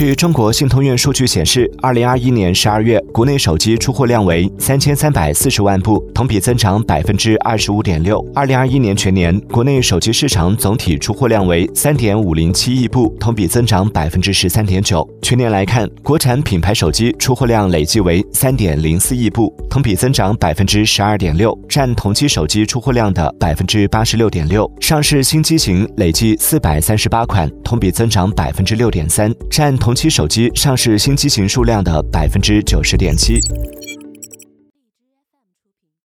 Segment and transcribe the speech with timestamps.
[0.00, 8.18] 据中国信通院数据显示，二零二一年十二月国内手机出货量为三千三百四十万部，同比增长百分之二十五点六。
[8.34, 15.06] 二零二一年全年国内手机市场总体出货量为三点五零七亿部，同比增长百分之十三点九。
[15.20, 24.66] 全年来看，国产品牌手机出货量累计为三点零四亿部，同比增长百分之十二点六，占同期手机出货量的百分之八十六点六。
[24.80, 29.94] 上市新机型累计四百三十八款，同比增长百分之六点三，占同。
[30.00, 33.38] 期手机上市新机型数量的百分之九十点七。